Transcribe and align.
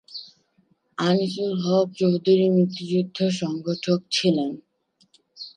আনিসুল 0.97 1.51
হক 1.63 1.87
চৌধুরী 1.97 2.47
মুক্তিযুদ্ধের 2.49 3.31
সংগঠক 3.41 3.99
ছিলেন। 4.11 4.51